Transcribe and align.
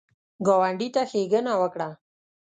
ګاونډي 0.45 0.87
ته 0.95 1.01
ښېګڼه 1.09 1.53
وکړه 1.61 1.89